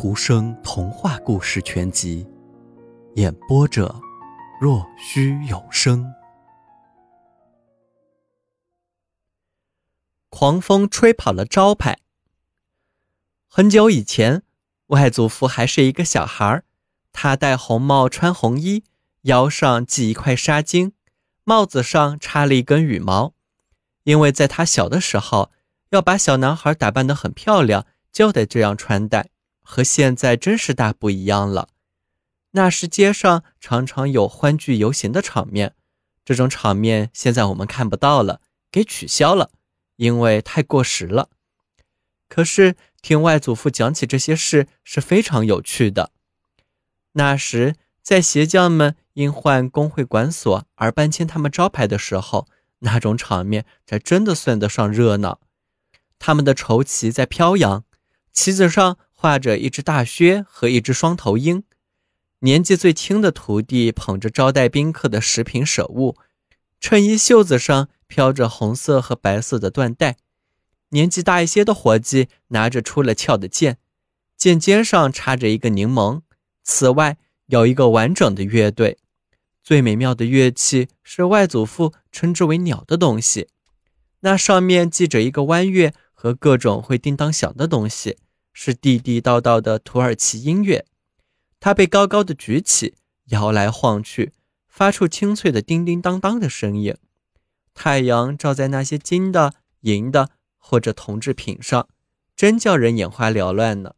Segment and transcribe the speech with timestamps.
[0.00, 2.24] 图生童话故事全集，
[3.16, 4.00] 演播者：
[4.60, 6.14] 若虚有声。
[10.28, 11.98] 狂风吹跑了招牌。
[13.48, 14.44] 很久以前，
[14.86, 16.62] 外祖父还是一个小孩儿，
[17.10, 18.84] 他戴红帽，穿红衣，
[19.22, 20.92] 腰上系一块纱巾，
[21.42, 23.34] 帽子上插了一根羽毛。
[24.04, 25.50] 因为在他小的时候，
[25.90, 29.30] 要把小男孩打扮得很漂亮，就得这样穿戴。
[29.70, 31.68] 和现在真是大不一样了。
[32.52, 35.74] 那时街上常常有欢聚游行的场面，
[36.24, 38.40] 这种场面现在我们看不到了，
[38.72, 39.50] 给取消了，
[39.96, 41.28] 因为太过时了。
[42.30, 46.12] 可是听外祖父讲起这些事是非常有趣的。
[47.12, 52.48] 那时在鞋匠们因换工会管所而搬迁他们招牌的时候，
[52.78, 55.40] 那种场面才真的算得上热闹。
[56.18, 57.84] 他们的绸旗在飘扬，
[58.32, 58.96] 旗子上。
[59.20, 61.64] 画着一只大靴和一只双头鹰，
[62.38, 66.14] 年纪最轻的徒弟捧着招待宾客的食品舍物，
[66.78, 70.18] 衬衣袖子上飘着红色和白色的缎带。
[70.90, 73.78] 年纪大一些的伙计拿着出了鞘的剑，
[74.36, 76.20] 剑尖上插着一个柠檬。
[76.62, 78.98] 此外，有一个完整的乐队，
[79.64, 83.48] 最美妙的乐器是外祖父称之为“鸟”的东西，
[84.20, 88.16] 那上面系着一个弯月和各种会叮当响的东西。
[88.60, 90.84] 是地地道道的土耳其音乐，
[91.60, 94.32] 它被高高的举起，摇来晃去，
[94.66, 96.96] 发出清脆的叮叮当当的声音。
[97.72, 101.88] 太阳照在那些金的、银的或者铜制品上，
[102.34, 103.94] 真叫人眼花缭乱呢。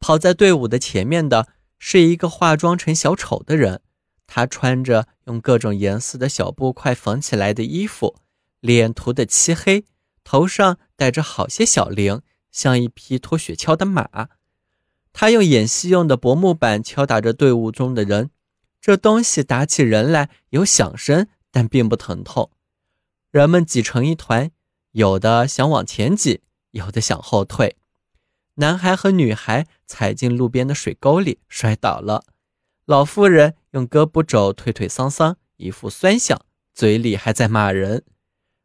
[0.00, 3.82] 跑在队伍的前面的是一个化妆成小丑的人，
[4.26, 8.16] 他穿着用各种颜色的小布块缝起来的衣服，
[8.60, 9.84] 脸涂得漆黑，
[10.24, 12.22] 头上戴着好些小铃。
[12.56, 14.30] 像一匹拖雪橇的马，
[15.12, 18.30] 他用演戏用的薄木板敲打着队伍中的人。
[18.80, 22.50] 这东西打起人来有响声，但并不疼痛。
[23.30, 24.50] 人们挤成一团，
[24.92, 26.40] 有的想往前挤，
[26.70, 27.76] 有的想后退。
[28.54, 32.24] 男孩和女孩踩进路边的水沟里，摔倒了。
[32.86, 36.40] 老妇人用胳膊肘推推搡搡，一副酸相，
[36.72, 38.02] 嘴里还在骂人。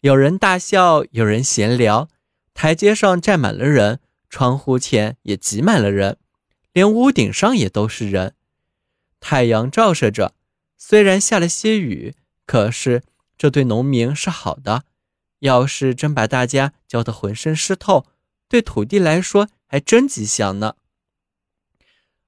[0.00, 2.08] 有人大笑，有人闲聊。
[2.54, 4.00] 台阶上站满了人，
[4.30, 6.18] 窗户前也挤满了人，
[6.72, 8.34] 连屋顶上也都是人。
[9.20, 10.34] 太阳照射着，
[10.78, 12.14] 虽然下了些雨，
[12.46, 13.02] 可是
[13.36, 14.84] 这对农民是好的。
[15.40, 18.06] 要是真把大家浇得浑身湿透，
[18.48, 20.76] 对土地来说还真吉祥呢。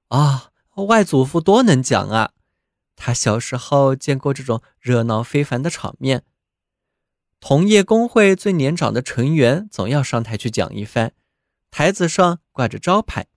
[0.09, 2.33] 啊，外祖父多能讲啊！
[2.95, 6.23] 他小时候见过这种热闹非凡的场面。
[7.39, 11.11] 同业工会最年长的成员总要上台去讲一番，
[11.71, 13.27] 台子上挂着招牌，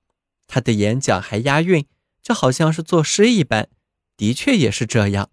[0.47, 1.87] 他的演讲还押韵，
[2.23, 3.69] 就好像是作诗一般。
[4.17, 5.31] 的确也是这样，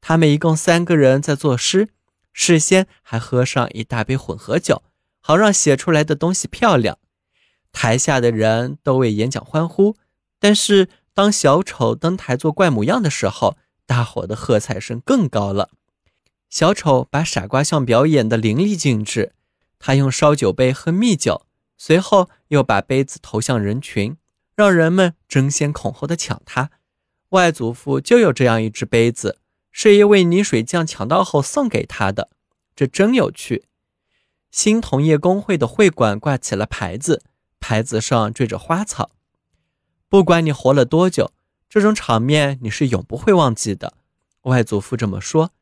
[0.00, 1.88] 他们一共三个人在作诗，
[2.32, 4.82] 事先还喝上一大杯混合酒，
[5.20, 6.98] 好让写出来的东西漂亮。
[7.72, 9.96] 台下的人都为演讲欢呼，
[10.38, 15.70] 但是当小丑登台做怪模样的时候，大伙的喝彩声更高了。
[16.52, 19.32] 小丑把傻瓜相表演的淋漓尽致，
[19.78, 21.46] 他用烧酒杯喝蜜酒，
[21.78, 24.18] 随后又把杯子投向人群，
[24.54, 26.70] 让人们争先恐后的抢他。
[27.30, 29.38] 外祖父就有这样一只杯子，
[29.70, 32.28] 是一位泥水匠抢到后送给他的，
[32.76, 33.64] 这真有趣。
[34.50, 37.22] 新同业工会的会馆挂起了牌子，
[37.60, 39.12] 牌子上缀着花草。
[40.10, 41.32] 不管你活了多久，
[41.70, 43.94] 这种场面你是永不会忘记的。
[44.42, 45.52] 外祖父这么说。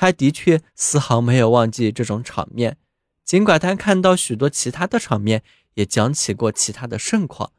[0.00, 2.78] 他的确丝毫没有忘记这种场面，
[3.22, 5.42] 尽管他看到许多其他的场面，
[5.74, 7.52] 也讲起过其他的盛况，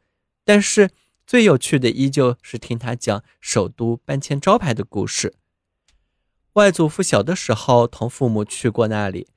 [0.44, 0.90] 但是
[1.24, 5.34] 最有趣的依旧是听他讲首都搬迁招牌的故事。
[6.54, 9.28] 外祖父小的时候同父母去过那里，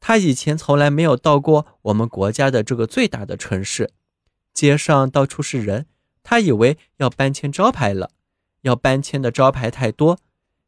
[0.00, 3.92] 他以前从来没有到过我们国家的这个最大的城市，
[4.54, 5.84] 街上到处是人，
[6.22, 8.12] 他以为要搬迁招牌了，
[8.62, 10.18] 要搬迁的招牌太多。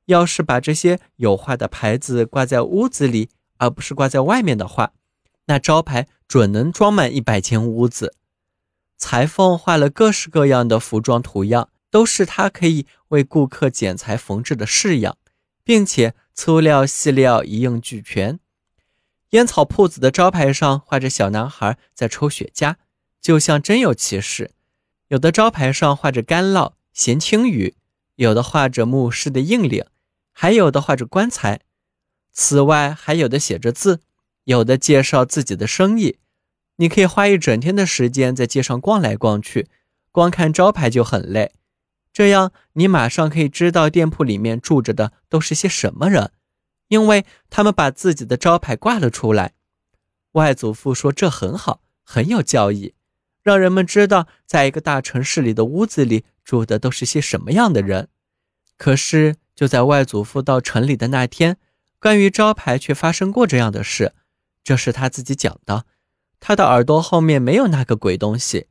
[0.06, 4.92] 要是把这些有画的牌子挂在屋子里，而不是挂在外面的话，
[5.46, 8.14] 那招牌准能装满一百间屋子。
[8.96, 15.18] 裁缝画了各式各样的服装图样，都是他可以为顾客剪裁缝制的式样，
[15.62, 18.40] 并且粗料细料一应俱全。
[19.30, 22.76] 烟草铺子的招牌上画着小男孩在抽雪茄，
[23.20, 24.52] 就像真有其事。
[25.08, 27.74] 有的招牌上画着干酪、咸青鱼，
[28.14, 29.84] 有的画着牧师的硬领。
[30.38, 31.62] 还有的画着棺材，
[32.30, 34.02] 此外还有的写着字，
[34.44, 36.18] 有的介绍自己的生意。
[36.76, 39.70] 你可以花一整天的时间在街上逛来逛去，
[40.12, 41.52] 光看招牌就很累。
[42.12, 46.30] 这样你马上可以知道店铺里面住着的都是些什么人，
[46.88, 49.54] 因为他们把自己的招牌挂了出来。
[50.32, 52.92] 外祖父说这很好，很有教义，
[53.42, 58.08] 让人们知道在一个大城市里的屋子里住的都是些什么样的人。
[58.76, 61.56] 可是就在外祖父到城里的那天，
[61.98, 64.14] 关于招牌却发生过这样的事，
[64.62, 65.86] 这是他自己讲的。
[66.38, 68.68] 他的耳朵后面没有那个鬼东西。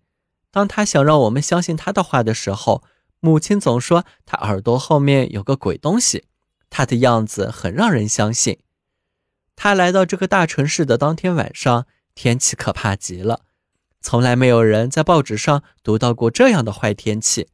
[0.50, 2.86] 当他想让我们相信他的话的时候。
[3.22, 6.26] 母亲总说他耳朵后面有个鬼东西，
[6.70, 8.60] 他的样子很让人相信。
[9.56, 13.42] 他来到这个大城市的当天晚上，天气可怕极了，
[14.00, 17.48] 从来没有人在报纸上读到过这样的坏天气。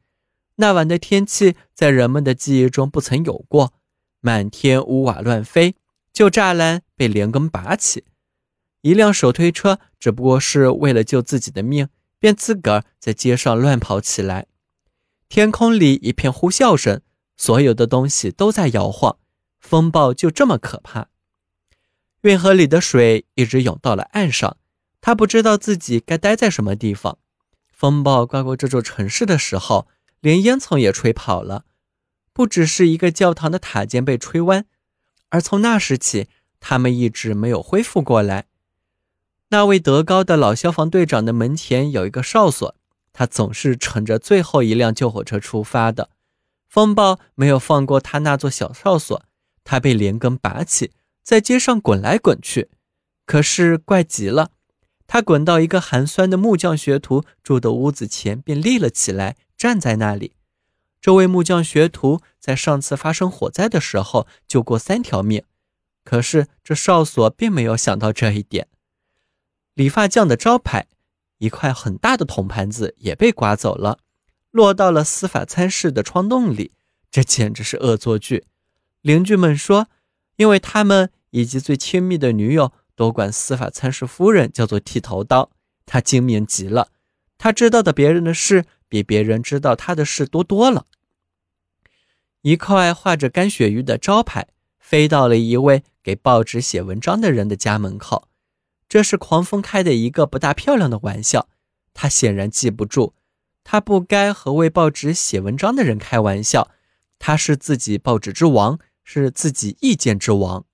[0.55, 3.73] 那晚的天气在人们的记忆中不曾有过，
[4.19, 5.75] 满天屋瓦乱飞，
[6.13, 8.05] 旧栅栏被连根拔起，
[8.81, 11.87] 一辆手推车只不过是为了救自己的命，
[12.19, 14.47] 便自个儿在街上乱跑起来。
[15.29, 17.01] 天空里一片呼啸声，
[17.37, 19.17] 所有的东西都在摇晃，
[19.59, 21.07] 风暴就这么可怕。
[22.21, 24.57] 运河里的水一直涌到了岸上，
[24.99, 27.17] 他不知道自己该待在什么地方。
[27.71, 29.87] 风暴刮过这座城市的时候，
[30.21, 31.65] 连烟囱也吹跑了。
[32.31, 34.65] 不只是一个教堂的塔尖被吹弯，
[35.29, 36.29] 而从那时起，
[36.61, 38.45] 他们一直没有恢复过来。
[39.49, 42.73] 那位德高的老消防队长的门前有一个哨所。
[43.13, 46.11] 他总是乘着最后一辆救火车出发的，
[46.69, 49.25] 风暴没有放过他那座小哨所，
[49.65, 52.69] 他被连根拔起，在街上滚来滚去。
[53.25, 54.51] 可是怪极了，
[55.07, 60.33] 他滚到一个寒酸的木匠学徒住的屋子前，便立了起来，站在那里。
[60.99, 65.43] 这位木匠学徒在上次发生火灾的时候救过三条命，
[66.03, 68.67] 可是这哨所并没有想到这一点。
[69.75, 70.87] 理发匠的招牌。
[71.37, 73.97] 一块很大的铜盘子也被刮走了，
[74.51, 76.71] 落到了司法参事的窗洞里。
[77.11, 78.45] 这简直是恶作剧。
[79.01, 79.87] 邻居们说，
[80.37, 85.51] 因为他们以及最亲密的女友都管司法参事夫人叫做剃头刀。
[85.85, 86.89] 他精明极了，
[87.39, 90.85] 他知道的别人的事比别人知道他的事多多了。
[92.41, 98.27] 一块画着干鳕鱼的招牌飞到了一位给报纸写文章的人的家门口。
[98.89, 101.47] 这是狂风开的一个不大漂亮的玩笑，
[101.93, 103.13] 他显然记不住，
[103.63, 106.69] 他不该和为报纸写文章的人开玩笑，
[107.17, 110.65] 他是自己报纸之王，是自己意见之王。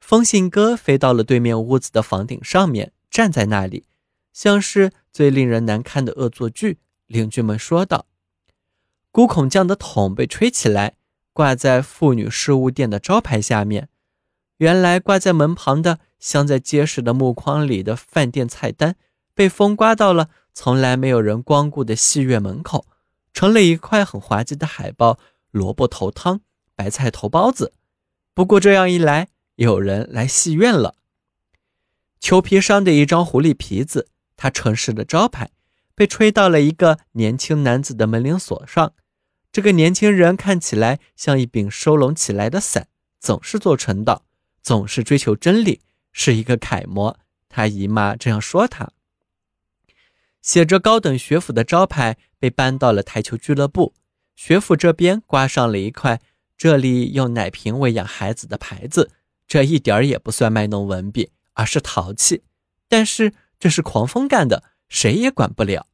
[0.00, 3.84] 风信鸽飞到了对面屋子的房顶上面，站在那里，
[4.32, 6.78] 像是最令人难堪的恶作剧。
[7.10, 8.06] 邻居们说道
[9.10, 10.94] ：“孤孔匠的桶被吹起来，
[11.32, 13.88] 挂在妇女事务店的招牌下面。
[14.58, 18.96] 原来挂在门旁的。”镶在结实的木框里的饭店菜单，
[19.34, 22.86] 被风刮到了从来没有人光顾的戏院门口，
[23.32, 25.18] 成了一块很滑稽的海报：
[25.50, 26.42] 萝卜头汤、
[26.76, 27.72] 白菜头包子。
[28.34, 30.96] 不过这样一来，有人来戏院了。
[32.20, 35.50] 裘皮商的一张狐狸皮子，他城市的招牌，
[35.94, 38.92] 被吹到了一个年轻男子的门铃锁上。
[39.52, 42.88] 这个年轻人看起来像一柄收拢起来的伞，
[43.18, 44.24] 总是做陈道，
[44.62, 45.80] 总是追求真理。
[46.12, 47.16] 是一个楷模，
[47.48, 48.90] 他姨妈这样说他。
[50.42, 53.94] 写着“高等学府”的招牌被搬到了台球俱乐部，
[54.34, 56.20] 学府这边挂上了一块
[56.58, 59.10] “这里用奶瓶喂养孩子”的牌子，
[59.46, 62.42] 这一点儿也不算卖弄文笔，而是淘气。
[62.88, 65.86] 但是这是狂风干的，谁也管不了。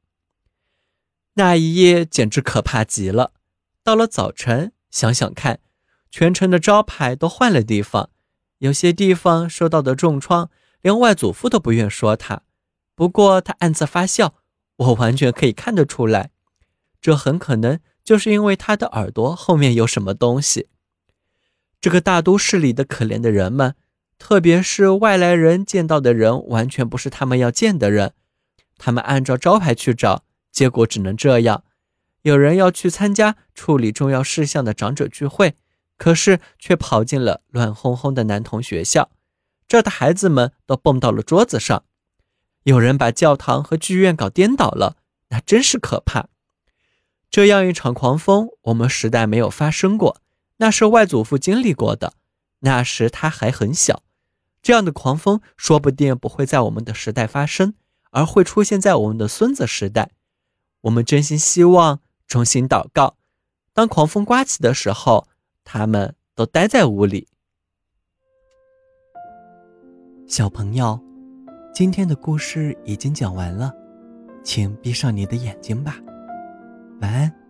[1.34, 3.32] 那一夜简直可怕极了。
[3.84, 5.60] 到了早晨，想想看，
[6.10, 8.10] 全城的招牌都换了地方。
[8.58, 10.50] 有些地方受到的重创，
[10.80, 12.42] 连外祖父都不愿说他。
[12.94, 14.34] 不过他暗自发笑，
[14.76, 16.30] 我完全可以看得出来，
[17.00, 20.68] 这很可能就是因为他的耳朵后面有什么东西。
[21.78, 23.74] 这个大都市里的可怜的人们，
[24.18, 28.14] 特别是外来人见到的人，完全不是他们要见的人。
[28.78, 31.64] 他们按照招牌去找，结果只能这样。
[32.22, 35.54] 有人要去参加处理重要事项的长者聚会。
[35.98, 39.08] 可是却跑进了乱哄哄的男童学校，
[39.66, 41.84] 这的孩子们都蹦到了桌子上。
[42.64, 44.98] 有人把教堂和剧院搞颠倒了，
[45.30, 46.28] 那真是可怕。
[47.30, 50.20] 这样一场狂风，我们时代没有发生过，
[50.58, 52.12] 那是外祖父经历过的。
[52.60, 54.02] 那时他还很小，
[54.60, 57.72] 这样的狂风说不定不会在我们的时代发生，
[58.16, 60.12] 而会出现在我们的孙子时代。
[60.80, 63.18] 我们真心希望，衷心祷告，
[63.74, 65.28] 当狂风刮起的时候。
[65.68, 67.26] 他们都待在屋里。
[70.28, 70.96] 小朋友，
[71.74, 73.74] 今天的故事已经讲完了，
[74.44, 75.96] 请闭上你的眼睛吧。
[77.00, 77.45] 晚安。